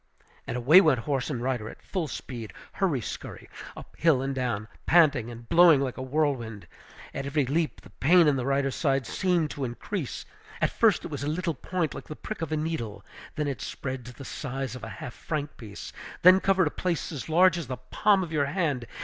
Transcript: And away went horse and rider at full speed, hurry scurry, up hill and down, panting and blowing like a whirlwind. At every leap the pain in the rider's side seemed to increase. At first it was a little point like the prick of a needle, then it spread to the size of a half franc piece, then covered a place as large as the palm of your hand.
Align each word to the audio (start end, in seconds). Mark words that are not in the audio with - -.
And 0.47 0.57
away 0.57 0.81
went 0.81 1.01
horse 1.01 1.29
and 1.29 1.43
rider 1.43 1.69
at 1.69 1.79
full 1.83 2.07
speed, 2.07 2.53
hurry 2.71 3.01
scurry, 3.01 3.47
up 3.77 3.95
hill 3.97 4.23
and 4.23 4.33
down, 4.33 4.67
panting 4.87 5.29
and 5.29 5.47
blowing 5.47 5.79
like 5.79 5.95
a 5.95 6.01
whirlwind. 6.01 6.65
At 7.13 7.27
every 7.27 7.45
leap 7.45 7.81
the 7.81 7.91
pain 7.91 8.27
in 8.27 8.35
the 8.35 8.47
rider's 8.47 8.73
side 8.73 9.05
seemed 9.05 9.51
to 9.51 9.63
increase. 9.63 10.25
At 10.59 10.71
first 10.71 11.05
it 11.05 11.11
was 11.11 11.21
a 11.23 11.27
little 11.27 11.53
point 11.53 11.93
like 11.93 12.07
the 12.07 12.15
prick 12.15 12.41
of 12.41 12.51
a 12.51 12.57
needle, 12.57 13.05
then 13.35 13.47
it 13.47 13.61
spread 13.61 14.03
to 14.07 14.13
the 14.15 14.25
size 14.25 14.75
of 14.75 14.83
a 14.83 14.89
half 14.89 15.13
franc 15.13 15.55
piece, 15.55 15.93
then 16.23 16.39
covered 16.39 16.65
a 16.65 16.71
place 16.71 17.11
as 17.11 17.29
large 17.29 17.55
as 17.59 17.67
the 17.67 17.77
palm 17.77 18.23
of 18.23 18.31
your 18.31 18.45
hand. 18.47 18.85